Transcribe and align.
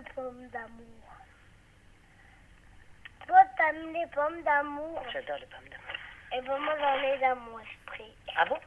de 0.00 0.12
pommes 0.14 0.48
d'amour. 0.48 0.86
Toi, 3.26 3.40
t'aimes 3.56 3.92
les 3.92 4.06
pommes 4.08 4.42
d'amour. 4.42 5.02
J'adore 5.12 5.38
les 5.38 5.46
pommes 5.46 5.68
d'amour. 5.68 5.96
Et 6.32 6.40
ben, 6.40 6.58
moi, 6.58 6.74
j'en 6.78 7.02
ai 7.02 7.18
dans 7.18 7.36
mon 7.36 7.58
esprit. 7.60 8.12
Ah 8.36 8.44
bon? 8.46 8.58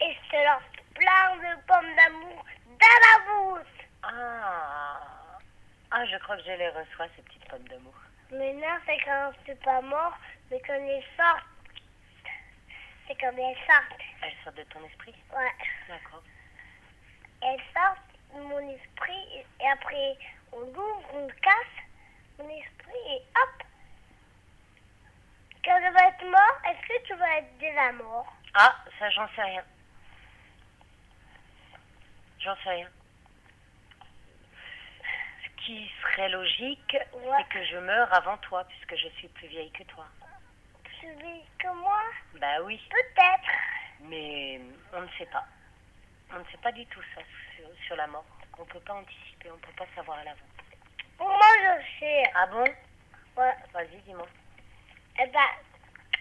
Et 0.00 0.14
je 0.14 0.30
te 0.30 0.36
lance 0.36 0.62
plein 0.94 1.36
de 1.36 1.60
pommes 1.66 1.96
d'amour 1.96 2.44
dans 2.66 2.98
la 3.06 3.24
bouche. 3.26 3.86
Ah 4.02 5.00
Ah, 5.90 6.06
je 6.06 6.16
crois 6.18 6.36
que 6.36 6.42
je 6.42 6.52
les 6.52 6.68
reçois, 6.68 7.06
ces 7.16 7.22
petites 7.22 7.48
pommes 7.48 7.68
d'amour. 7.68 7.94
Mais 8.32 8.52
non, 8.54 8.78
c'est 8.86 8.98
quand 9.04 9.32
c'est 9.44 9.60
pas 9.62 9.80
mort, 9.82 10.16
mais 10.50 10.60
quand 10.66 10.74
elles 10.74 11.04
sortent. 11.16 11.44
C'est 13.06 13.16
quand 13.20 13.36
elles 13.36 13.56
sortent. 13.66 14.00
Elles 14.22 14.36
sortent 14.44 14.56
de 14.56 14.62
ton 14.64 14.84
esprit? 14.86 15.14
Ouais. 15.36 15.52
D'accord. 15.88 16.22
Elles 17.42 17.60
sortent 17.74 18.09
mon 18.34 18.58
esprit 18.70 19.44
et 19.60 19.68
après 19.68 20.16
on 20.52 20.60
l'ouvre, 20.60 21.02
on 21.14 21.26
le 21.26 21.32
casse, 21.34 21.84
mon 22.38 22.48
esprit 22.48 22.98
et 23.08 23.22
hop. 23.36 23.62
Quand 25.64 25.78
je 25.78 25.92
vais 25.92 26.08
être 26.08 26.24
mort, 26.30 26.60
est-ce 26.68 26.86
que 26.88 27.06
tu 27.06 27.14
vas 27.14 27.36
être 27.38 27.58
déjà 27.58 27.92
mort? 27.92 28.32
Ah, 28.54 28.74
ça, 28.98 29.10
j'en 29.10 29.28
sais 29.36 29.42
rien. 29.42 29.64
J'en 32.40 32.56
sais 32.64 32.70
rien. 32.70 32.88
Ce 35.44 35.64
qui 35.66 35.90
serait 36.02 36.30
logique, 36.30 36.96
Ouais. 37.12 37.36
c'est 37.38 37.48
que 37.58 37.64
je 37.66 37.76
meure 37.76 38.12
avant 38.14 38.38
toi, 38.38 38.64
puisque 38.64 38.96
je 38.96 39.08
suis 39.18 39.28
plus 39.28 39.46
vieille 39.48 39.70
que 39.72 39.82
toi. 39.84 40.06
Tu 40.98 41.06
vis 41.12 41.42
que 41.58 41.68
moi? 41.74 42.00
Bah 42.40 42.62
oui, 42.62 42.80
Peut-être. 42.90 43.50
mais 44.00 44.60
on 44.94 45.02
ne 45.02 45.08
sait 45.18 45.26
pas. 45.26 45.44
On 46.32 46.38
ne 46.38 46.44
sait 46.44 46.58
pas 46.62 46.72
du 46.72 46.86
tout 46.86 47.02
ça 47.14 47.20
sur, 47.56 47.66
sur 47.86 47.96
la 47.96 48.06
mort. 48.06 48.24
On 48.58 48.64
peut 48.64 48.80
pas 48.80 48.94
anticiper, 48.94 49.50
on 49.50 49.58
peut 49.58 49.72
pas 49.76 49.86
savoir 49.94 50.18
à 50.18 50.24
l'avance. 50.24 50.40
Pour 51.16 51.28
moi, 51.28 51.46
je 51.58 51.98
sais. 51.98 52.22
Ah 52.34 52.46
bon? 52.46 52.64
Ouais. 53.36 53.54
Vas-y, 53.72 54.00
dis-moi. 54.02 54.26
Eh 55.18 55.26
ben, 55.26 55.48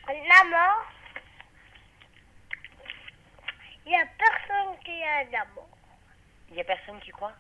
la 0.08 0.44
mort, 0.50 0.86
il 3.86 3.90
n'y 3.90 3.96
a 3.96 4.06
personne 4.18 4.80
qui 4.84 5.04
a 5.04 5.24
la 5.26 5.46
mort. 5.56 5.70
Il 6.50 6.56
y 6.56 6.62
a 6.62 6.64
personne 6.64 7.00
qui 7.02 7.12
quoi 7.12 7.32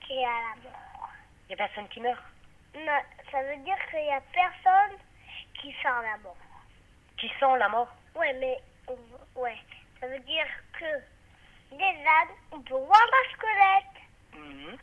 Qui 0.00 0.24
a 0.24 0.28
la 0.28 0.62
mort. 0.62 1.10
Il 1.46 1.50
y 1.50 1.54
a 1.54 1.56
personne 1.56 1.88
qui 1.88 2.00
meurt? 2.00 2.22
Non, 2.74 3.00
ça 3.30 3.42
veut 3.42 3.56
dire 3.58 3.76
qu'il 3.90 4.02
n'y 4.02 4.12
a 4.12 4.20
personne 4.32 4.98
qui 5.60 5.72
sent 5.72 6.02
la 6.02 6.16
mort. 6.22 6.36
Qui 7.18 7.28
sent 7.28 7.58
la 7.58 7.68
mort? 7.68 7.94
Ouais, 8.14 8.32
mais 8.34 8.58
ouais, 9.36 9.58
ça 10.00 10.08
veut 10.08 10.20
dire 10.20 10.46
que 10.72 11.13
les 11.78 12.06
ânes, 12.06 12.36
on 12.52 12.60
peut 12.60 12.74
voir 12.74 13.06
le 13.06 13.30
squelette 13.34 14.02
Mhm. 14.34 14.78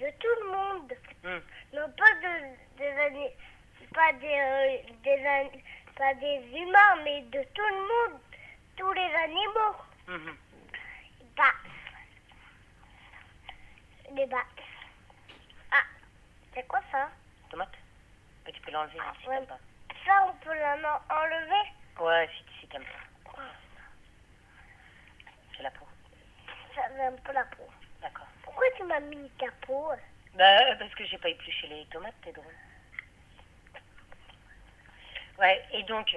de 0.00 0.10
tout 0.18 0.34
le 0.42 0.50
monde. 0.50 0.92
Mhm. 1.24 1.42
Non 1.74 1.92
pas 1.96 2.14
de, 2.14 2.56
des 2.78 3.36
pas 3.94 4.12
des, 4.14 4.26
euh, 4.38 4.92
des 5.02 5.26
an- 5.26 5.60
pas 5.96 6.14
des 6.14 6.42
humains, 6.56 6.96
mais 7.04 7.22
de 7.22 7.42
tout 7.54 7.62
le 7.68 7.80
monde, 8.12 8.20
tous 8.76 8.92
les 8.92 9.14
animaux. 9.14 9.76
Mhm. 10.08 10.36
Bah, 11.36 11.52
les 14.14 14.26
bats. 14.26 14.44
Ah, 15.72 15.82
c'est 16.54 16.66
quoi 16.66 16.80
ça? 16.90 17.08
Tomate 17.50 17.72
Tu 18.52 18.60
peux 18.60 18.70
l'enlever 18.70 18.98
hein, 19.00 19.12
si 19.22 19.28
Ouais. 19.28 19.46
pas. 19.46 19.58
Ça, 20.04 20.26
on 20.28 20.32
peut 20.44 20.54
l'en 20.54 21.00
enlever 21.10 21.70
Ouais, 22.00 22.28
si, 22.36 22.60
si 22.60 22.66
t'aimes 22.68 22.84
pas. 22.84 23.42
C'est 25.56 25.62
la 25.62 25.70
peau. 25.70 25.86
Ça 26.74 26.82
fait 26.88 27.02
un 27.02 27.12
peu 27.12 27.32
la 27.32 27.44
peau. 27.44 27.68
D'accord. 28.00 28.26
Pourquoi 28.42 28.64
tu 28.76 28.84
m'as 28.84 29.00
mis 29.00 29.30
ta 29.38 29.46
peau 29.66 29.90
Bah, 30.34 30.76
parce 30.78 30.94
que 30.94 31.04
j'ai 31.04 31.18
pas 31.18 31.28
épluché 31.28 31.66
les 31.68 31.84
tomates, 31.86 32.14
t'es 32.24 32.32
drôle. 32.32 32.54
Ouais, 35.38 35.64
et 35.72 35.82
donc, 35.84 36.14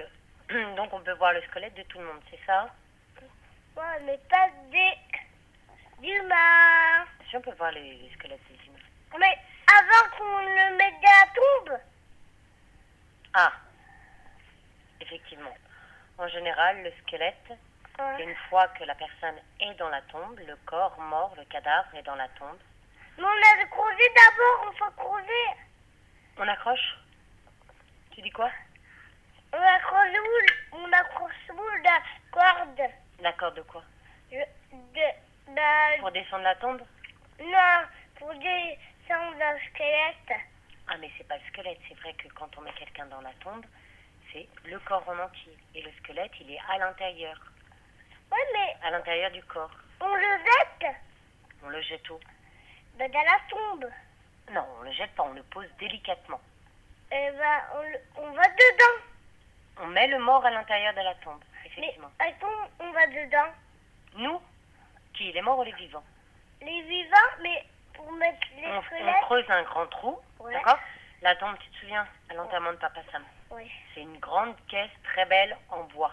euh, 0.50 0.74
donc 0.76 0.92
on 0.92 1.00
peut 1.00 1.14
voir 1.14 1.32
le 1.32 1.42
squelette 1.42 1.74
de 1.74 1.82
tout 1.84 1.98
le 1.98 2.04
monde, 2.06 2.22
c'est 2.30 2.40
ça? 2.46 2.70
Ouais, 3.76 4.00
mais 4.04 4.18
pas 4.30 4.48
des 4.70 6.06
humains. 6.06 7.04
Si 7.28 7.36
on 7.36 7.40
peut 7.40 7.54
voir 7.58 7.72
les, 7.72 7.94
les 7.94 8.10
squelettes 8.14 8.40
des 8.48 8.66
humains. 8.66 9.18
Mais 9.18 9.38
avant 9.66 10.16
qu'on 10.16 10.38
le 10.38 10.76
mette 10.76 10.94
dans 11.02 11.10
la 11.10 11.26
tombe. 11.34 11.80
Ah, 13.34 13.52
effectivement. 15.00 15.54
En 16.18 16.28
général, 16.28 16.82
le 16.82 16.92
squelette. 17.02 17.52
Une 18.18 18.34
fois 18.48 18.68
que 18.68 18.84
la 18.84 18.94
personne 18.94 19.36
est 19.60 19.74
dans 19.74 19.88
la 19.88 20.02
tombe, 20.02 20.38
le 20.46 20.56
corps 20.66 20.98
mort, 21.00 21.34
le 21.36 21.44
cadavre 21.46 21.94
est 21.94 22.02
dans 22.02 22.14
la 22.14 22.28
tombe, 22.30 22.58
Mais 23.18 23.24
on 23.24 23.28
a 23.62 23.66
creusé 23.66 24.12
d'abord, 24.14 24.68
on 24.68 24.72
faut 24.76 24.90
creuser. 24.92 25.56
on 26.38 26.48
accroche 26.48 26.98
Tu 28.14 28.20
dis 28.22 28.30
quoi? 28.30 28.50
On 29.52 29.58
a 29.58 29.78
creusé 29.80 30.18
où 30.18 30.76
On 30.78 30.92
a 30.92 31.04
creusé 31.04 31.34
où 31.52 31.82
la 31.84 32.00
corde? 32.30 32.90
D'accord, 33.22 33.52
de 33.52 33.62
quoi? 33.62 33.82
Je- 34.30 34.36
de, 34.72 35.54
la- 35.54 35.98
Pour 36.00 36.10
descendre 36.12 36.42
la 36.44 36.54
tombe? 36.56 36.82
Non, 37.40 37.82
pour 38.18 38.34
descendre 38.34 39.36
le 39.38 39.58
squelette. 39.70 40.40
Ah, 40.88 40.96
mais 40.98 41.10
c'est 41.16 41.26
pas 41.26 41.36
le 41.38 41.44
squelette. 41.48 41.80
C'est 41.88 41.98
vrai 42.00 42.12
que 42.14 42.28
quand 42.28 42.48
on 42.58 42.60
met 42.62 42.72
quelqu'un 42.72 43.06
dans 43.06 43.20
la 43.22 43.32
tombe, 43.42 43.64
c'est 44.32 44.46
le 44.64 44.78
corps 44.80 45.08
en 45.08 45.18
entier. 45.18 45.56
Et 45.74 45.82
le 45.82 45.90
squelette, 45.92 46.32
il 46.40 46.50
est 46.52 46.60
à 46.70 46.78
l'intérieur, 46.78 47.38
Ouais, 48.32 48.38
mais 48.52 48.76
à 48.86 48.90
l'intérieur 48.90 49.30
du 49.30 49.42
corps. 49.44 49.70
on 50.00 50.14
le 50.14 50.22
jette 50.22 50.94
On 51.64 51.68
le 51.68 51.80
jette 51.82 52.08
où? 52.10 52.18
Ben, 52.94 53.10
dans 53.10 53.22
la 53.22 53.38
tombe. 53.48 53.90
Non, 54.50 54.64
on 54.78 54.82
le 54.82 54.92
jette 54.92 55.14
pas, 55.14 55.24
on 55.24 55.32
le 55.32 55.42
pose 55.44 55.68
délicatement. 55.78 56.40
Et 57.12 57.30
ben, 57.30 57.60
on, 57.74 57.82
le- 57.82 58.00
on 58.16 58.30
va 58.32 58.42
dedans. 58.42 59.02
On 59.82 59.86
met 59.88 60.06
le 60.06 60.18
mort 60.18 60.44
à 60.44 60.50
l'intérieur 60.50 60.94
de 60.94 61.00
la 61.00 61.14
tombe, 61.16 61.42
Mais 61.62 61.68
effectivement. 61.68 62.10
attends, 62.18 62.70
on 62.80 62.90
va 62.92 63.06
dedans. 63.08 63.52
Nous? 64.16 64.40
Qui 65.14 65.32
Les 65.32 65.42
morts 65.42 65.58
ou 65.58 65.62
les 65.64 65.72
vivants? 65.72 66.04
Les 66.62 66.82
vivants, 66.82 67.32
mais 67.42 67.64
pour 67.94 68.10
mettre 68.12 68.40
les 68.56 68.66
on, 68.66 68.78
on 69.08 69.20
creuse 69.26 69.44
un 69.50 69.62
grand 69.64 69.86
trou, 69.88 70.18
Ouais. 70.38 70.52
d'accord? 70.54 70.78
La 71.22 71.34
tombe, 71.36 71.56
tu 71.58 71.68
te 71.70 71.76
souviens, 71.78 72.06
à 72.30 72.34
l'enterrement 72.34 72.72
de 72.72 72.76
Papa 72.76 73.00
Sam. 73.12 73.24
Oui. 73.50 73.70
C'est 73.94 74.00
une 74.02 74.18
grande 74.18 74.54
caisse 74.68 74.90
très 75.04 75.24
belle 75.26 75.56
en 75.70 75.84
bois, 75.84 76.12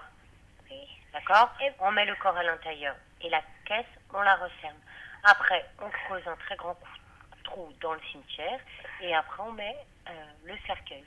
oui. 0.69 0.88
D'accord? 1.13 1.53
On 1.79 1.91
met 1.91 2.06
le 2.06 2.16
corps 2.16 2.35
à 2.35 2.44
l'intérieur 2.44 2.96
et 3.22 3.29
la 3.29 3.41
caisse, 3.66 3.85
on 4.13 4.22
la 4.22 4.35
referme. 4.35 4.78
Après, 5.24 5.66
on 5.81 5.90
creuse 5.90 6.28
un 6.28 6.35
très 6.35 6.56
grand 6.56 6.78
trou 7.44 7.72
dans 7.81 7.94
le 7.94 8.01
cimetière 8.12 8.59
et 9.01 9.16
après, 9.16 9.44
on 9.44 9.51
met 9.53 9.78
euh, 10.09 10.12
le 10.46 10.57
cercueil. 10.68 11.06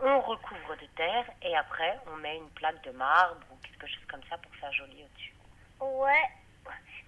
On 0.00 0.20
recouvre 0.20 0.76
de 0.76 0.86
terre 0.96 1.24
et 1.40 1.56
après, 1.56 1.98
on 2.12 2.16
met 2.16 2.36
une 2.36 2.50
plaque 2.50 2.82
de 2.82 2.90
marbre 2.90 3.40
ou 3.50 3.56
quelque 3.66 3.86
chose 3.86 4.04
comme 4.10 4.22
ça 4.28 4.36
pour 4.36 4.54
faire 4.56 4.72
joli 4.72 5.02
au-dessus. 5.04 5.34
Ouais. 5.80 6.28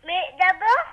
Mais 0.06 0.34
d'abord, 0.38 0.86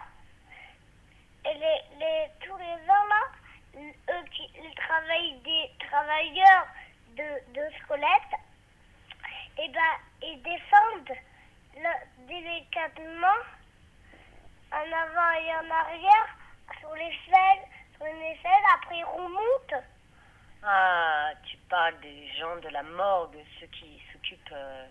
les, 1.46 1.98
les, 2.00 2.28
tous 2.46 2.58
les 2.58 2.86
gens 2.86 3.06
là, 3.08 3.82
eux 4.10 4.26
qui 4.32 4.50
travaillent 4.76 5.40
des 5.40 5.72
travailleurs 5.88 6.68
de, 7.16 7.54
de 7.54 7.76
squelettes, 7.78 8.40
et 9.58 9.70
ben 9.70 9.96
ils 10.22 10.42
descendent 10.42 11.18
délicatement 12.18 13.42
en 14.72 14.92
avant 14.92 15.32
et 15.40 15.56
en 15.56 15.70
arrière 15.72 16.28
sur 16.80 16.94
l'échelle, 16.96 17.60
sur 17.96 18.06
une 18.06 18.22
échelle, 18.22 18.64
après 18.76 18.98
ils 18.98 19.04
remontent. 19.06 19.84
Ah, 20.64 21.32
tu 21.46 21.58
parles 21.70 22.00
des 22.02 22.28
gens 22.34 22.56
de 22.58 22.70
la 22.70 22.84
morgue, 22.84 23.38
ceux 23.60 23.68
qui 23.68 24.02
s'occupent... 24.12 24.52
euh, 24.52 24.88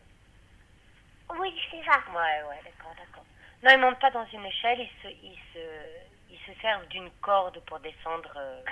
Oui, 1.31 1.61
c'est 1.71 1.85
ça. 1.85 1.99
Ouais, 2.11 2.43
ouais, 2.49 2.61
d'accord, 2.65 2.95
d'accord. 2.97 3.25
Non, 3.63 3.73
ils 3.73 3.79
montent 3.79 3.99
pas 4.01 4.11
dans 4.11 4.27
une 4.27 4.45
échelle, 4.47 4.81
ils 4.81 4.93
se, 5.03 5.09
ils 5.09 5.41
se, 5.53 5.87
ils 6.31 6.39
se 6.47 6.61
servent 6.61 6.87
d'une 6.89 7.11
corde 7.23 7.59
pour 7.65 7.81
descendre 7.81 8.33
euh, 8.37 8.63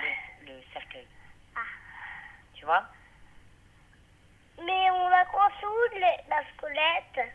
le, 0.45 0.53
le 0.53 0.61
cercueil. 0.71 1.07
Ah. 1.55 1.59
Tu 2.53 2.63
vois? 2.65 2.85
Mais 4.63 4.89
on 4.91 5.09
la 5.09 5.25
construit, 5.25 5.99
les- 5.99 6.29
la 6.29 6.41
squelette. 6.53 7.33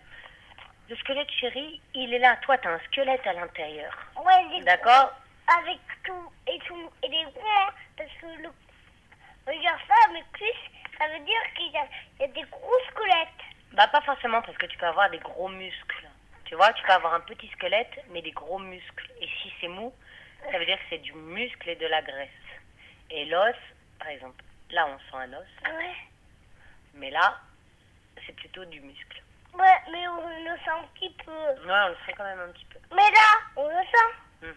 Le 0.88 0.96
squelette, 0.96 1.30
chérie, 1.30 1.80
il 1.94 2.14
est 2.14 2.18
là. 2.18 2.36
Toi, 2.42 2.56
t'as 2.58 2.70
un 2.70 2.78
squelette 2.80 3.26
à 3.26 3.32
l'intérieur. 3.34 3.92
Ouais, 4.24 4.62
D'accord 4.62 5.12
avec 5.48 5.78
tout 6.04 6.32
et 6.46 6.58
tout 6.66 6.90
et 7.02 7.08
les 7.08 7.24
gros 7.24 7.40
hein, 7.40 7.72
parce 7.96 8.10
que 8.20 8.26
le 8.42 8.50
regarde 9.46 9.80
ça 9.88 10.12
mes 10.12 10.22
cuisses 10.34 10.70
ça 10.98 11.08
veut 11.08 11.24
dire 11.24 11.40
qu'il 11.56 11.72
y, 11.72 11.76
a 11.78 11.86
il 12.18 12.20
y 12.20 12.24
a 12.24 12.28
des 12.28 12.42
gros 12.50 12.78
squelettes 12.90 13.28
Bah, 13.72 13.86
pas 13.88 14.00
forcément, 14.02 14.42
parce 14.42 14.58
que 14.58 14.66
tu 14.66 14.76
peux 14.76 14.86
avoir 14.86 15.08
des 15.10 15.18
gros 15.18 15.48
muscles. 15.48 16.08
Tu 16.44 16.54
vois, 16.56 16.72
tu 16.72 16.82
peux 16.84 16.92
avoir 16.92 17.14
un 17.14 17.20
petit 17.20 17.48
squelette, 17.48 18.04
mais 18.10 18.20
des 18.20 18.32
gros 18.32 18.58
muscles. 18.58 19.10
Et 19.20 19.28
si 19.40 19.52
c'est 19.60 19.68
mou, 19.68 19.94
ça 20.50 20.58
veut 20.58 20.66
dire 20.66 20.76
que 20.78 20.84
c'est 20.90 20.98
du 20.98 21.12
muscle 21.12 21.68
et 21.68 21.76
de 21.76 21.86
la 21.86 22.02
graisse. 22.02 22.28
Et 23.10 23.26
l'os, 23.26 23.54
par 23.98 24.08
exemple, 24.08 24.42
là, 24.70 24.88
on 24.88 24.98
sent 24.98 25.24
un 25.24 25.32
os, 25.34 25.46
ouais 25.64 25.94
mais 26.94 27.10
là, 27.10 27.38
c'est 28.26 28.34
plutôt 28.34 28.64
du 28.64 28.80
muscle. 28.80 29.22
Ouais, 29.54 29.78
mais 29.92 30.08
on 30.08 30.16
le 30.18 30.56
sent 30.58 30.70
un 30.70 30.86
petit 30.94 31.14
peu. 31.24 31.30
Ouais, 31.30 31.80
on 31.84 31.88
le 31.88 31.96
sent 32.06 32.12
quand 32.16 32.24
même 32.24 32.40
un 32.40 32.52
petit 32.52 32.66
peu. 32.66 32.78
Mais 32.90 33.10
là, 33.10 33.38
on 33.56 33.68
le 33.68 33.84
sent. 33.84 34.10
Hmm. 34.42 34.56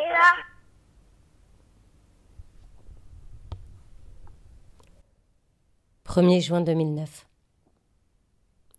Et 0.00 0.08
là. 0.08 0.34
«1er 6.06 6.40
juin 6.40 6.60
2009. 6.62 7.26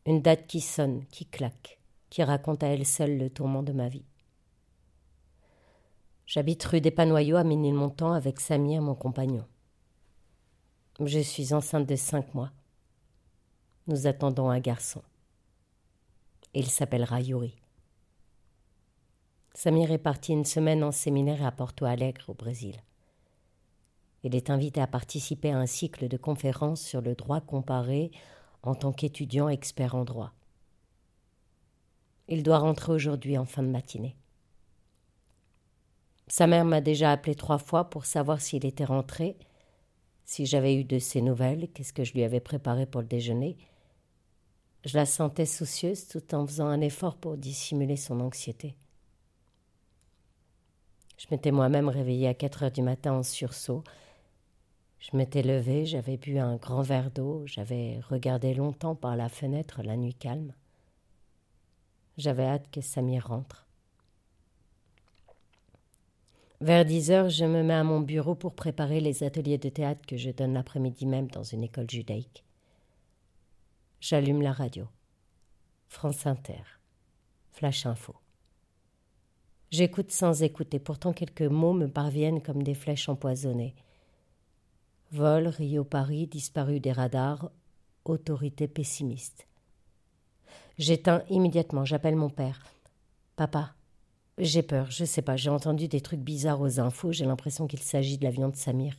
Une 0.05 0.21
date 0.21 0.47
qui 0.47 0.61
sonne, 0.61 1.05
qui 1.11 1.25
claque, 1.25 1.77
qui 2.09 2.23
raconte 2.23 2.63
à 2.63 2.67
elle 2.67 2.85
seule 2.85 3.17
le 3.17 3.29
tourment 3.29 3.63
de 3.63 3.73
ma 3.73 3.89
vie. 3.89 4.05
J'habite 6.25 6.63
rue 6.65 6.81
des 6.81 6.91
Panoyaux 6.91 7.37
à 7.37 7.43
Ménilmontant 7.43 8.13
avec 8.13 8.39
Samir, 8.39 8.81
mon 8.81 8.95
compagnon. 8.95 9.45
Je 10.99 11.19
suis 11.19 11.53
enceinte 11.53 11.85
de 11.85 11.95
cinq 11.95 12.33
mois. 12.33 12.51
Nous 13.87 14.05
attendons 14.05 14.49
un 14.49 14.59
garçon. 14.59 15.01
Il 16.53 16.65
s'appellera 16.65 17.21
Yuri. 17.21 17.55
Samir 19.53 19.91
est 19.91 19.97
parti 19.97 20.33
une 20.33 20.43
semaine 20.43 20.83
en 20.83 20.91
séminaire 20.91 21.45
à 21.45 21.53
Porto 21.53 21.85
Alegre, 21.85 22.25
au 22.27 22.33
Brésil. 22.33 22.75
Il 24.23 24.35
est 24.35 24.49
invité 24.49 24.81
à 24.81 24.87
participer 24.87 25.53
à 25.53 25.57
un 25.57 25.65
cycle 25.65 26.09
de 26.09 26.17
conférences 26.17 26.81
sur 26.81 26.99
le 26.99 27.15
droit 27.15 27.39
comparé 27.39 28.11
en 28.61 28.75
tant 28.75 28.91
qu'étudiant 28.91 29.47
expert 29.47 29.95
en 29.95 30.03
droit. 30.03 30.33
Il 32.27 32.43
doit 32.43 32.59
rentrer 32.59 32.91
aujourd'hui 32.91 33.37
en 33.37 33.45
fin 33.45 33.63
de 33.63 33.69
matinée. 33.69 34.17
Sa 36.27 36.45
mère 36.45 36.65
m'a 36.65 36.81
déjà 36.81 37.13
appelé 37.13 37.35
trois 37.35 37.57
fois 37.57 37.89
pour 37.89 38.03
savoir 38.03 38.41
s'il 38.41 38.65
était 38.65 38.83
rentré, 38.83 39.37
si 40.25 40.45
j'avais 40.45 40.75
eu 40.75 40.83
de 40.83 40.99
ses 40.99 41.21
nouvelles, 41.21 41.69
qu'est-ce 41.69 41.93
que 41.93 42.03
je 42.03 42.11
lui 42.11 42.23
avais 42.23 42.41
préparé 42.41 42.85
pour 42.85 42.99
le 42.99 43.07
déjeuner? 43.07 43.55
Je 44.87 44.95
la 44.95 45.05
sentais 45.05 45.45
soucieuse 45.45 46.07
tout 46.07 46.33
en 46.33 46.47
faisant 46.47 46.67
un 46.67 46.79
effort 46.79 47.17
pour 47.17 47.35
dissimuler 47.35 47.97
son 47.97 48.21
anxiété. 48.21 48.73
Je 51.17 51.25
m'étais 51.29 51.51
moi-même 51.51 51.89
réveillée 51.89 52.29
à 52.29 52.33
quatre 52.33 52.63
heures 52.63 52.71
du 52.71 52.81
matin 52.81 53.11
en 53.11 53.23
sursaut. 53.23 53.83
Je 54.99 55.17
m'étais 55.17 55.41
levée, 55.41 55.85
j'avais 55.85 56.15
bu 56.15 56.39
un 56.39 56.55
grand 56.55 56.83
verre 56.83 57.11
d'eau, 57.11 57.43
j'avais 57.45 57.99
regardé 58.09 58.53
longtemps 58.53 58.95
par 58.95 59.17
la 59.17 59.27
fenêtre 59.27 59.81
la 59.83 59.97
nuit 59.97 60.13
calme. 60.13 60.53
J'avais 62.17 62.45
hâte 62.45 62.71
que 62.71 62.79
Samir 62.79 63.27
rentre. 63.27 63.67
Vers 66.61 66.85
dix 66.85 67.11
heures, 67.11 67.29
je 67.29 67.43
me 67.43 67.61
mets 67.61 67.73
à 67.73 67.83
mon 67.83 67.99
bureau 67.99 68.35
pour 68.35 68.55
préparer 68.55 69.01
les 69.01 69.23
ateliers 69.23 69.57
de 69.57 69.67
théâtre 69.67 70.05
que 70.07 70.15
je 70.15 70.31
donne 70.31 70.53
l'après-midi 70.53 71.05
même 71.05 71.27
dans 71.27 71.43
une 71.43 71.65
école 71.65 71.89
judaïque. 71.89 72.46
J'allume 74.09 74.41
la 74.41 74.53
radio. 74.53 74.85
France 75.89 76.25
Inter. 76.27 76.63
Flash 77.51 77.85
Info. 77.85 78.15
J'écoute 79.69 80.11
sans 80.13 80.43
écouter, 80.43 80.79
pourtant 80.79 81.11
quelques 81.11 81.41
mots 81.41 81.73
me 81.73 81.89
parviennent 81.89 82.41
comme 82.41 82.63
des 82.63 82.73
flèches 82.73 83.09
empoisonnées. 83.09 83.75
Vol, 85.11 85.47
Rio-Paris, 85.47 86.27
disparu 86.27 86.79
des 86.79 86.93
radars, 86.93 87.51
autorité 88.05 88.69
pessimiste. 88.69 89.45
J'éteins 90.77 91.23
immédiatement, 91.29 91.83
j'appelle 91.83 92.15
mon 92.15 92.29
père. 92.29 92.63
Papa, 93.35 93.75
j'ai 94.37 94.63
peur, 94.63 94.89
je 94.89 95.03
sais 95.03 95.21
pas, 95.21 95.35
j'ai 95.35 95.49
entendu 95.49 95.89
des 95.89 95.99
trucs 95.99 96.21
bizarres 96.21 96.61
aux 96.61 96.79
infos, 96.79 97.11
j'ai 97.11 97.25
l'impression 97.25 97.67
qu'il 97.67 97.81
s'agit 97.81 98.17
de 98.17 98.23
l'avion 98.23 98.47
de 98.47 98.55
Samir. 98.55 98.95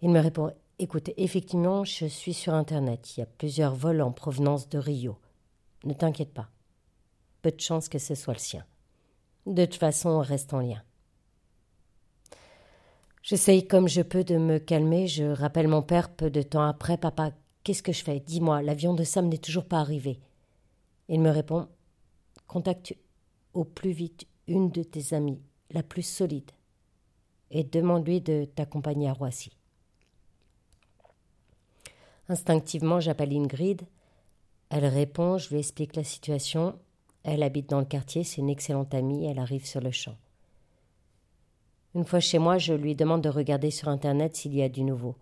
Il 0.00 0.08
me 0.08 0.20
répond 0.20 0.54
Écoute, 0.80 1.10
effectivement, 1.16 1.82
je 1.82 2.06
suis 2.06 2.34
sur 2.34 2.54
Internet. 2.54 3.16
Il 3.16 3.20
y 3.20 3.22
a 3.24 3.26
plusieurs 3.26 3.74
vols 3.74 4.00
en 4.00 4.12
provenance 4.12 4.68
de 4.68 4.78
Rio. 4.78 5.18
Ne 5.82 5.92
t'inquiète 5.92 6.32
pas. 6.32 6.50
Peu 7.42 7.50
de 7.50 7.60
chance 7.60 7.88
que 7.88 7.98
ce 7.98 8.14
soit 8.14 8.34
le 8.34 8.38
sien. 8.38 8.64
De 9.46 9.64
toute 9.64 9.74
façon, 9.74 10.10
on 10.10 10.20
reste 10.20 10.54
en 10.54 10.60
lien. 10.60 10.80
J'essaye 13.22 13.66
comme 13.66 13.88
je 13.88 14.02
peux 14.02 14.22
de 14.22 14.36
me 14.36 14.58
calmer. 14.58 15.08
Je 15.08 15.24
rappelle 15.24 15.66
mon 15.66 15.82
père 15.82 16.14
peu 16.14 16.30
de 16.30 16.42
temps 16.42 16.62
après 16.62 16.96
Papa, 16.96 17.32
qu'est-ce 17.64 17.82
que 17.82 17.92
je 17.92 18.04
fais? 18.04 18.20
Dis-moi, 18.20 18.62
l'avion 18.62 18.94
de 18.94 19.02
Sam 19.02 19.28
n'est 19.28 19.38
toujours 19.38 19.66
pas 19.66 19.80
arrivé. 19.80 20.20
Il 21.08 21.20
me 21.20 21.30
répond 21.30 21.68
Contacte 22.46 22.94
au 23.52 23.64
plus 23.64 23.90
vite 23.90 24.26
une 24.46 24.70
de 24.70 24.84
tes 24.84 25.12
amies, 25.12 25.42
la 25.70 25.82
plus 25.82 26.02
solide, 26.02 26.50
et 27.50 27.64
demande-lui 27.64 28.20
de 28.20 28.44
t'accompagner 28.44 29.08
à 29.08 29.12
Roissy. 29.12 29.57
Instinctivement, 32.28 33.00
j'appelle 33.00 33.32
Ingrid. 33.32 33.82
Elle 34.70 34.86
répond, 34.86 35.38
je 35.38 35.50
lui 35.50 35.58
explique 35.58 35.96
la 35.96 36.04
situation. 36.04 36.78
Elle 37.22 37.42
habite 37.42 37.70
dans 37.70 37.80
le 37.80 37.86
quartier, 37.86 38.24
c'est 38.24 38.40
une 38.40 38.50
excellente 38.50 38.94
amie, 38.94 39.26
elle 39.26 39.38
arrive 39.38 39.66
sur 39.66 39.80
le 39.80 39.90
champ. 39.90 40.16
Une 41.94 42.04
fois 42.04 42.20
chez 42.20 42.38
moi, 42.38 42.58
je 42.58 42.74
lui 42.74 42.94
demande 42.94 43.22
de 43.22 43.28
regarder 43.28 43.70
sur 43.70 43.88
Internet 43.88 44.36
s'il 44.36 44.54
y 44.54 44.62
a 44.62 44.68
du 44.68 44.82
nouveau. 44.82 45.16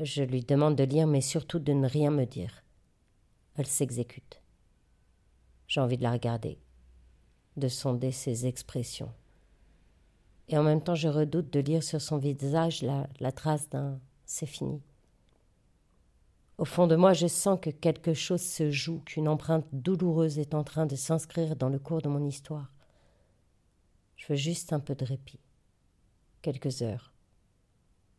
Je 0.00 0.22
lui 0.22 0.42
demande 0.42 0.76
de 0.76 0.84
lire, 0.84 1.06
mais 1.06 1.20
surtout 1.20 1.58
de 1.58 1.72
ne 1.72 1.86
rien 1.86 2.10
me 2.10 2.24
dire. 2.24 2.64
Elle 3.56 3.66
s'exécute. 3.66 4.40
J'ai 5.68 5.80
envie 5.80 5.98
de 5.98 6.02
la 6.02 6.12
regarder 6.12 6.58
de 7.56 7.68
sonder 7.68 8.12
ses 8.12 8.46
expressions. 8.46 9.10
Et 10.48 10.58
en 10.58 10.62
même 10.62 10.82
temps, 10.82 10.94
je 10.94 11.08
redoute 11.08 11.52
de 11.52 11.60
lire 11.60 11.82
sur 11.82 12.00
son 12.00 12.18
visage 12.18 12.82
la, 12.82 13.06
la 13.20 13.32
trace 13.32 13.68
d'un 13.68 14.00
c'est 14.24 14.46
fini. 14.46 14.80
Au 16.62 16.64
fond 16.64 16.86
de 16.86 16.94
moi, 16.94 17.12
je 17.12 17.26
sens 17.26 17.58
que 17.60 17.70
quelque 17.70 18.14
chose 18.14 18.40
se 18.40 18.70
joue, 18.70 19.00
qu'une 19.00 19.26
empreinte 19.26 19.66
douloureuse 19.72 20.38
est 20.38 20.54
en 20.54 20.62
train 20.62 20.86
de 20.86 20.94
s'inscrire 20.94 21.56
dans 21.56 21.68
le 21.68 21.80
cours 21.80 22.02
de 22.02 22.08
mon 22.08 22.24
histoire. 22.24 22.70
Je 24.14 24.28
veux 24.28 24.36
juste 24.36 24.72
un 24.72 24.78
peu 24.78 24.94
de 24.94 25.04
répit. 25.04 25.40
Quelques 26.40 26.82
heures. 26.82 27.12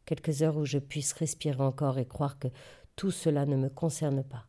Quelques 0.03 0.41
heures 0.41 0.57
où 0.57 0.65
je 0.65 0.77
puisse 0.77 1.13
respirer 1.13 1.63
encore 1.63 1.97
et 1.99 2.05
croire 2.05 2.37
que 2.37 2.49
tout 2.97 3.11
cela 3.11 3.45
ne 3.45 3.55
me 3.55 3.69
concerne 3.69 4.25
pas. 4.25 4.45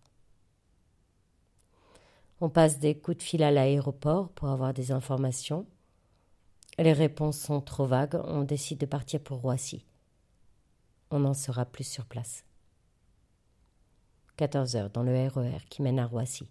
On 2.41 2.49
passe 2.49 2.81
des 2.81 2.99
coups 2.99 3.19
de 3.19 3.23
fil 3.23 3.45
à 3.45 3.53
l'aéroport 3.53 4.29
pour 4.31 4.49
avoir 4.49 4.75
des 4.75 4.91
informations. 4.91 5.69
Les 6.81 6.93
réponses 6.93 7.39
sont 7.39 7.61
trop 7.61 7.87
vagues. 7.87 8.21
On 8.25 8.43
décide 8.43 8.79
de 8.79 8.87
partir 8.87 9.21
pour 9.21 9.39
Roissy. 9.39 9.85
On 11.13 11.21
n'en 11.21 11.35
sera 11.35 11.65
plus 11.65 11.87
sur 11.87 12.07
place. 12.07 12.45
14 14.37 14.77
heures 14.77 14.91
dans 14.91 15.03
le 15.03 15.29
RER 15.29 15.57
e 15.57 15.61
qui 15.71 15.83
mène 15.83 15.99
à 15.99 16.07
Roissy. 16.07 16.49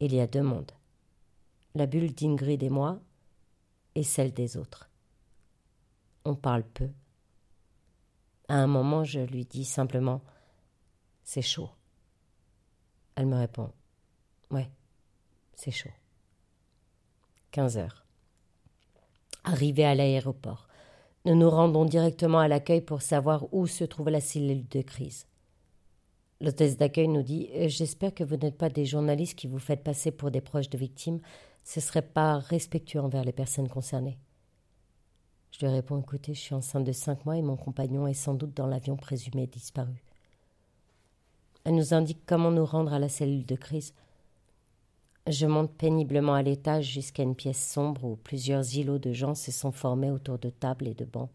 Il 0.00 0.14
y 0.14 0.20
a 0.20 0.26
deux 0.26 0.42
mondes. 0.42 0.72
La 1.74 1.86
bulle 1.86 2.12
d'Ingrid 2.12 2.62
et 2.62 2.70
moi 2.70 3.00
et 3.94 4.02
celle 4.02 4.32
des 4.32 4.56
autres. 4.56 4.90
On 6.24 6.34
parle 6.34 6.64
peu. 6.64 6.88
À 8.48 8.56
un 8.56 8.66
moment, 8.66 9.04
je 9.04 9.20
lui 9.20 9.44
dis 9.44 9.64
simplement 9.64 10.22
C'est 11.22 11.42
chaud. 11.42 11.70
Elle 13.14 13.26
me 13.26 13.36
répond 13.36 13.72
Ouais. 14.50 14.70
C'est 15.54 15.70
chaud. 15.70 15.90
15 17.52 17.78
heures. 17.78 18.04
Arrivé 19.44 19.84
à 19.84 19.94
l'aéroport, 19.94 20.68
nous 21.24 21.34
nous 21.34 21.50
rendons 21.50 21.84
directement 21.84 22.38
à 22.38 22.48
l'accueil 22.48 22.80
pour 22.80 23.02
savoir 23.02 23.52
où 23.52 23.66
se 23.66 23.84
trouve 23.84 24.08
la 24.08 24.20
cellule 24.20 24.66
de 24.68 24.82
crise. 24.82 25.27
L'hôtesse 26.40 26.76
d'accueil 26.76 27.08
nous 27.08 27.22
dit 27.22 27.50
J'espère 27.68 28.14
que 28.14 28.22
vous 28.22 28.36
n'êtes 28.36 28.56
pas 28.56 28.68
des 28.68 28.84
journalistes 28.84 29.36
qui 29.36 29.48
vous 29.48 29.58
faites 29.58 29.82
passer 29.82 30.12
pour 30.12 30.30
des 30.30 30.40
proches 30.40 30.70
de 30.70 30.78
victimes. 30.78 31.20
Ce 31.64 31.80
serait 31.80 32.02
pas 32.02 32.38
respectueux 32.38 33.00
envers 33.00 33.24
les 33.24 33.32
personnes 33.32 33.68
concernées. 33.68 34.18
Je 35.50 35.66
lui 35.66 35.68
réponds 35.68 36.00
Écoutez, 36.00 36.34
je 36.34 36.40
suis 36.40 36.54
enceinte 36.54 36.84
de 36.84 36.92
cinq 36.92 37.26
mois 37.26 37.36
et 37.36 37.42
mon 37.42 37.56
compagnon 37.56 38.06
est 38.06 38.14
sans 38.14 38.34
doute 38.34 38.54
dans 38.54 38.68
l'avion 38.68 38.96
présumé 38.96 39.48
disparu. 39.48 40.02
Elle 41.64 41.74
nous 41.74 41.92
indique 41.92 42.24
comment 42.24 42.52
nous 42.52 42.64
rendre 42.64 42.92
à 42.92 43.00
la 43.00 43.08
cellule 43.08 43.44
de 43.44 43.56
crise. 43.56 43.92
Je 45.26 45.46
monte 45.46 45.72
péniblement 45.72 46.34
à 46.34 46.42
l'étage 46.42 46.86
jusqu'à 46.86 47.24
une 47.24 47.34
pièce 47.34 47.72
sombre 47.72 48.04
où 48.04 48.16
plusieurs 48.16 48.76
îlots 48.76 48.98
de 48.98 49.12
gens 49.12 49.34
se 49.34 49.50
sont 49.50 49.72
formés 49.72 50.10
autour 50.10 50.38
de 50.38 50.50
tables 50.50 50.86
et 50.86 50.94
de 50.94 51.04
bancs. 51.04 51.30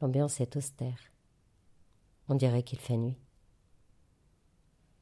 L'ambiance 0.00 0.40
est 0.40 0.56
austère. 0.56 0.98
On 2.28 2.34
dirait 2.34 2.62
qu'il 2.62 2.78
fait 2.78 2.96
nuit. 2.96 3.16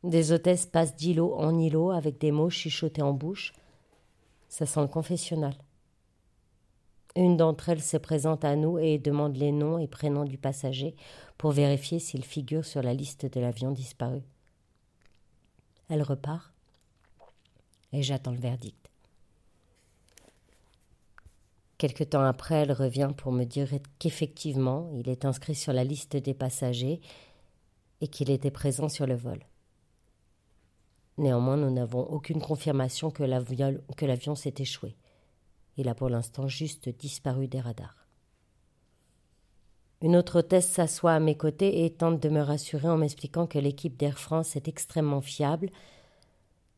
Des 0.02 0.32
hôtesses 0.32 0.66
passent 0.66 0.96
d'îlot 0.96 1.34
en 1.34 1.58
îlot 1.58 1.90
avec 1.90 2.18
des 2.18 2.32
mots 2.32 2.48
chuchotés 2.48 3.02
en 3.02 3.12
bouche. 3.12 3.52
Ça 4.48 4.64
sent 4.64 4.80
le 4.80 4.88
confessionnal. 4.88 5.54
Une 7.16 7.36
d'entre 7.36 7.68
elles 7.68 7.82
se 7.82 7.96
présente 7.96 8.44
à 8.44 8.56
nous 8.56 8.78
et 8.78 8.98
demande 8.98 9.36
les 9.36 9.52
noms 9.52 9.78
et 9.78 9.88
prénoms 9.88 10.24
du 10.24 10.38
passager 10.38 10.94
pour 11.36 11.50
vérifier 11.50 11.98
s'il 11.98 12.24
figure 12.24 12.64
sur 12.64 12.82
la 12.82 12.94
liste 12.94 13.26
de 13.26 13.40
l'avion 13.40 13.72
disparu. 13.72 14.22
Elle 15.88 16.02
repart 16.02 16.52
et 17.92 18.02
j'attends 18.02 18.30
le 18.30 18.38
verdict. 18.38 18.90
Quelque 21.76 22.04
temps 22.04 22.22
après, 22.22 22.56
elle 22.56 22.72
revient 22.72 23.10
pour 23.16 23.32
me 23.32 23.44
dire 23.44 23.68
qu'effectivement, 23.98 24.90
il 24.94 25.08
est 25.08 25.24
inscrit 25.24 25.54
sur 25.54 25.72
la 25.72 25.82
liste 25.82 26.16
des 26.16 26.34
passagers 26.34 27.00
et 28.00 28.08
qu'il 28.08 28.30
était 28.30 28.50
présent 28.50 28.88
sur 28.88 29.06
le 29.06 29.14
vol. 29.14 29.40
Néanmoins, 31.20 31.58
nous 31.58 31.70
n'avons 31.70 32.00
aucune 32.00 32.40
confirmation 32.40 33.10
que 33.10 33.24
l'avion 33.24 34.34
s'est 34.34 34.54
échoué. 34.56 34.96
Il 35.76 35.90
a 35.90 35.94
pour 35.94 36.08
l'instant 36.08 36.48
juste 36.48 36.88
disparu 36.88 37.46
des 37.46 37.60
radars. 37.60 38.06
Une 40.00 40.16
autre 40.16 40.38
hôtesse 40.38 40.66
s'assoit 40.66 41.12
à 41.12 41.20
mes 41.20 41.36
côtés 41.36 41.84
et 41.84 41.90
tente 41.90 42.22
de 42.22 42.30
me 42.30 42.40
rassurer 42.40 42.88
en 42.88 42.96
m'expliquant 42.96 43.46
que 43.46 43.58
l'équipe 43.58 43.98
d'Air 43.98 44.18
France 44.18 44.56
est 44.56 44.66
extrêmement 44.66 45.20
fiable, 45.20 45.68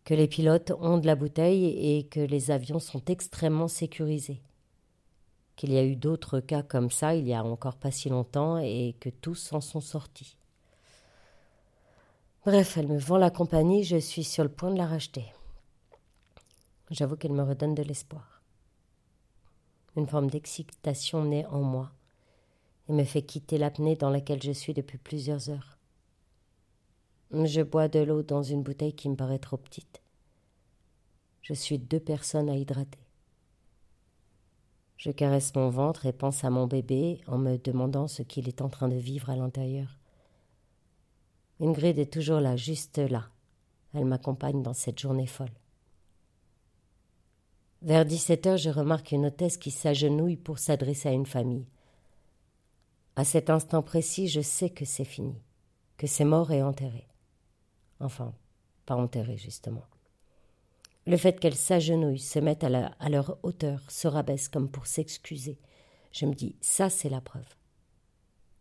que 0.02 0.14
les 0.14 0.26
pilotes 0.26 0.72
ont 0.80 0.98
de 0.98 1.06
la 1.06 1.14
bouteille 1.14 1.96
et 1.96 2.08
que 2.08 2.18
les 2.18 2.50
avions 2.50 2.80
sont 2.80 3.04
extrêmement 3.06 3.68
sécurisés. 3.68 4.42
Qu'il 5.54 5.72
y 5.72 5.78
a 5.78 5.84
eu 5.84 5.94
d'autres 5.94 6.40
cas 6.40 6.64
comme 6.64 6.90
ça 6.90 7.14
il 7.14 7.28
y 7.28 7.32
a 7.32 7.44
encore 7.44 7.76
pas 7.76 7.92
si 7.92 8.08
longtemps 8.08 8.58
et 8.58 8.96
que 8.98 9.08
tous 9.08 9.36
s'en 9.36 9.60
sont 9.60 9.80
sortis. 9.80 10.36
Bref, 12.44 12.76
elle 12.76 12.88
me 12.88 12.98
vend 12.98 13.18
la 13.18 13.30
compagnie, 13.30 13.84
je 13.84 13.98
suis 13.98 14.24
sur 14.24 14.42
le 14.42 14.50
point 14.50 14.72
de 14.72 14.76
la 14.76 14.88
racheter. 14.88 15.32
J'avoue 16.90 17.14
qu'elle 17.14 17.32
me 17.32 17.44
redonne 17.44 17.76
de 17.76 17.84
l'espoir. 17.84 18.42
Une 19.94 20.08
forme 20.08 20.28
d'excitation 20.28 21.24
naît 21.24 21.46
en 21.46 21.62
moi 21.62 21.92
et 22.88 22.92
me 22.94 23.04
fait 23.04 23.22
quitter 23.22 23.58
l'apnée 23.58 23.94
dans 23.94 24.10
laquelle 24.10 24.42
je 24.42 24.50
suis 24.50 24.74
depuis 24.74 24.98
plusieurs 24.98 25.50
heures. 25.50 25.78
Je 27.30 27.62
bois 27.62 27.86
de 27.86 28.00
l'eau 28.00 28.24
dans 28.24 28.42
une 28.42 28.64
bouteille 28.64 28.94
qui 28.94 29.08
me 29.08 29.14
paraît 29.14 29.38
trop 29.38 29.56
petite. 29.56 30.02
Je 31.42 31.54
suis 31.54 31.78
deux 31.78 32.00
personnes 32.00 32.50
à 32.50 32.56
hydrater. 32.56 33.06
Je 34.96 35.12
caresse 35.12 35.54
mon 35.54 35.70
ventre 35.70 36.06
et 36.06 36.12
pense 36.12 36.42
à 36.42 36.50
mon 36.50 36.66
bébé 36.66 37.20
en 37.28 37.38
me 37.38 37.56
demandant 37.56 38.08
ce 38.08 38.22
qu'il 38.22 38.48
est 38.48 38.62
en 38.62 38.68
train 38.68 38.88
de 38.88 38.96
vivre 38.96 39.30
à 39.30 39.36
l'intérieur. 39.36 40.01
Ingrid 41.60 41.98
est 41.98 42.12
toujours 42.12 42.40
là, 42.40 42.56
juste 42.56 42.98
là. 42.98 43.28
Elle 43.94 44.04
m'accompagne 44.04 44.62
dans 44.62 44.72
cette 44.72 44.98
journée 44.98 45.26
folle. 45.26 45.52
Vers 47.82 48.04
17 48.04 48.46
heures, 48.46 48.56
je 48.56 48.70
remarque 48.70 49.12
une 49.12 49.26
hôtesse 49.26 49.56
qui 49.56 49.70
s'agenouille 49.70 50.36
pour 50.36 50.58
s'adresser 50.58 51.08
à 51.08 51.12
une 51.12 51.26
famille. 51.26 51.66
À 53.16 53.24
cet 53.24 53.50
instant 53.50 53.82
précis, 53.82 54.28
je 54.28 54.40
sais 54.40 54.70
que 54.70 54.84
c'est 54.84 55.04
fini, 55.04 55.34
que 55.96 56.06
c'est 56.06 56.24
mort 56.24 56.52
et 56.52 56.62
enterré. 56.62 57.08
Enfin, 58.00 58.32
pas 58.86 58.96
enterré, 58.96 59.36
justement. 59.36 59.84
Le 61.06 61.16
fait 61.16 61.40
qu'elle 61.40 61.56
s'agenouille, 61.56 62.20
se 62.20 62.38
mette 62.38 62.62
à, 62.62 62.86
à 62.98 63.08
leur 63.08 63.38
hauteur, 63.42 63.90
se 63.90 64.06
rabaisse 64.06 64.48
comme 64.48 64.70
pour 64.70 64.86
s'excuser. 64.86 65.58
Je 66.12 66.26
me 66.26 66.34
dis, 66.34 66.54
ça 66.60 66.88
c'est 66.88 67.08
la 67.08 67.20
preuve. 67.20 67.56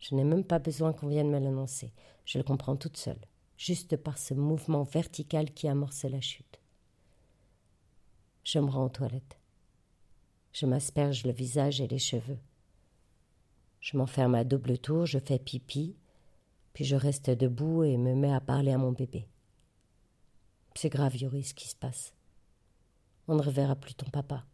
Je 0.02 0.16
n'ai 0.16 0.24
même 0.24 0.44
pas 0.44 0.58
besoin 0.58 0.92
qu'on 0.92 1.06
vienne 1.06 1.30
me 1.30 1.38
l'annoncer. 1.38 1.92
Je 2.24 2.36
le 2.36 2.44
comprends 2.44 2.76
toute 2.76 2.96
seule, 2.96 3.24
juste 3.56 3.96
par 3.96 4.18
ce 4.18 4.34
mouvement 4.34 4.82
vertical 4.82 5.52
qui 5.52 5.68
amorce 5.68 6.02
la 6.04 6.20
chute. 6.20 6.60
Je 8.42 8.58
me 8.58 8.68
rends 8.68 8.86
aux 8.86 8.90
toilettes. 8.90 9.38
Je 10.52 10.66
m'asperge 10.66 11.24
le 11.24 11.30
visage 11.30 11.80
et 11.80 11.86
les 11.86 12.00
cheveux. 12.00 12.40
Je 13.80 13.96
m'enferme 13.96 14.34
à 14.34 14.42
double 14.42 14.76
tour, 14.76 15.06
je 15.06 15.20
fais 15.20 15.38
pipi, 15.38 15.94
puis 16.72 16.84
je 16.84 16.96
reste 16.96 17.30
debout 17.30 17.84
et 17.84 17.96
me 17.96 18.14
mets 18.14 18.32
à 18.32 18.40
parler 18.40 18.72
à 18.72 18.78
mon 18.78 18.90
bébé. 18.90 19.28
C'est 20.74 20.88
grave, 20.88 21.16
Yuri, 21.16 21.44
ce 21.44 21.54
qui 21.54 21.68
se 21.68 21.76
passe. 21.76 22.12
On 23.28 23.36
ne 23.36 23.42
reverra 23.42 23.76
plus 23.76 23.94
ton 23.94 24.10
papa. 24.10 24.44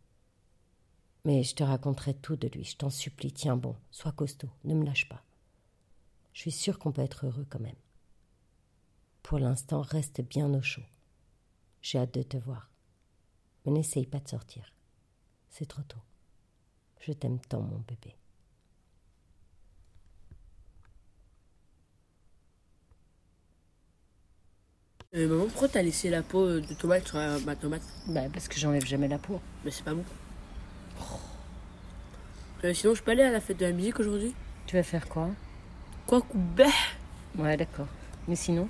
Mais 1.24 1.42
je 1.42 1.54
te 1.54 1.62
raconterai 1.64 2.14
tout 2.14 2.36
de 2.36 2.48
lui, 2.48 2.64
je 2.64 2.76
t'en 2.76 2.90
supplie, 2.90 3.32
tiens 3.32 3.56
bon, 3.56 3.76
sois 3.90 4.12
costaud, 4.12 4.50
ne 4.64 4.74
me 4.74 4.84
lâche 4.84 5.08
pas. 5.08 5.24
Je 6.38 6.42
suis 6.42 6.52
sûre 6.52 6.78
qu'on 6.78 6.92
peut 6.92 7.02
être 7.02 7.26
heureux 7.26 7.44
quand 7.50 7.58
même. 7.58 7.74
Pour 9.24 9.40
l'instant, 9.40 9.82
reste 9.82 10.20
bien 10.20 10.46
au 10.54 10.62
chaud. 10.62 10.84
J'ai 11.82 11.98
hâte 11.98 12.14
de 12.14 12.22
te 12.22 12.36
voir. 12.36 12.70
Mais 13.66 13.72
n'essaye 13.72 14.06
pas 14.06 14.20
de 14.20 14.28
sortir. 14.28 14.72
C'est 15.50 15.66
trop 15.66 15.82
tôt. 15.82 15.98
Je 17.00 17.12
t'aime 17.12 17.40
tant, 17.40 17.60
mon 17.60 17.78
bébé. 17.80 18.14
Euh, 25.16 25.26
maman, 25.26 25.46
pourquoi 25.46 25.68
t'as 25.70 25.82
laissé 25.82 26.08
la 26.08 26.22
peau 26.22 26.60
de 26.60 26.74
tomate 26.74 27.08
sur 27.08 27.16
euh, 27.16 27.40
ma 27.40 27.56
tomate? 27.56 27.82
Bah, 28.06 28.28
parce 28.32 28.46
que 28.46 28.60
j'enlève 28.60 28.86
jamais 28.86 29.08
la 29.08 29.18
peau. 29.18 29.40
Mais 29.64 29.72
c'est 29.72 29.82
pas 29.84 29.94
bon. 29.94 30.04
Euh, 32.62 32.72
sinon, 32.74 32.94
je 32.94 33.02
peux 33.02 33.10
aller 33.10 33.24
à 33.24 33.32
la 33.32 33.40
fête 33.40 33.56
de 33.56 33.66
la 33.66 33.72
musique 33.72 33.98
aujourd'hui? 33.98 34.36
Tu 34.66 34.76
vas 34.76 34.84
faire 34.84 35.08
quoi? 35.08 35.30
Quoi, 36.08 36.22
Ouais, 37.36 37.56
d'accord. 37.58 37.86
Mais 38.26 38.34
sinon 38.34 38.66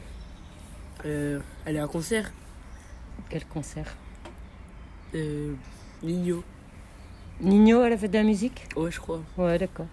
euh, 1.04 1.38
Aller 1.64 1.78
à 1.78 1.84
un 1.84 1.88
concert 1.88 2.32
Quel 3.30 3.44
concert 3.46 3.94
Euh. 5.14 5.54
Nino. 6.02 6.42
Nino 7.40 7.80
à 7.80 7.88
la 7.88 7.96
fête 7.96 8.10
de 8.10 8.18
la 8.18 8.24
musique 8.24 8.66
Ouais, 8.74 8.90
je 8.90 8.98
crois. 8.98 9.22
Ouais, 9.36 9.56
d'accord. 9.56 9.86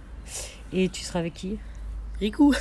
Et 0.73 0.89
tu 0.89 1.03
seras 1.03 1.19
avec 1.19 1.35
qui 1.35 1.59
Riku 2.19 2.51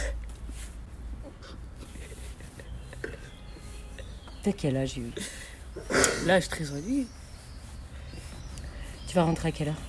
T'as 4.42 4.52
quel 4.52 4.76
âge, 4.76 5.00
Là, 6.26 6.38
je 6.38 6.44
suis 6.46 6.50
très 6.50 6.70
ennuyé. 6.70 7.06
Tu 9.08 9.14
vas 9.14 9.22
rentrer 9.24 9.48
à 9.48 9.52
quelle 9.52 9.68
heure 9.68 9.80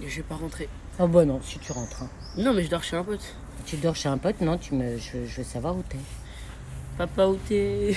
Je 0.00 0.16
vais 0.16 0.22
pas 0.22 0.34
rentrer. 0.36 0.68
Oh 0.98 1.08
bah 1.08 1.24
non, 1.24 1.40
si 1.42 1.58
tu 1.58 1.72
rentres. 1.72 2.02
hein. 2.02 2.10
Non, 2.36 2.52
mais 2.52 2.64
je 2.64 2.68
dors 2.68 2.82
chez 2.82 2.96
un 2.96 3.04
pote. 3.04 3.34
Tu 3.66 3.76
dors 3.76 3.96
chez 3.96 4.08
un 4.08 4.18
pote 4.18 4.40
Non, 4.40 4.58
tu 4.58 4.74
me... 4.74 4.98
je, 4.98 5.24
je 5.26 5.36
veux 5.38 5.44
savoir 5.44 5.76
où 5.76 5.82
t'es. 5.88 5.98
Papa, 6.98 7.26
où 7.26 7.36
t'es? 7.36 7.96